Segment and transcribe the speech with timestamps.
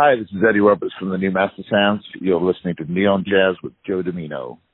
[0.00, 2.04] Hi, this is Eddie Roberts from the New Master Sounds.
[2.20, 4.60] You're listening to Neon Jazz with Joe Domino.